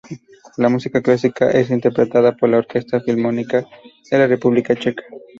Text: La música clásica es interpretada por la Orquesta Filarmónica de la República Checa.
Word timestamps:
La 0.57 0.67
música 0.67 0.99
clásica 1.03 1.51
es 1.51 1.69
interpretada 1.69 2.35
por 2.35 2.49
la 2.49 2.57
Orquesta 2.57 3.01
Filarmónica 3.01 3.67
de 4.09 4.17
la 4.17 4.25
República 4.25 4.73
Checa. 4.75 5.03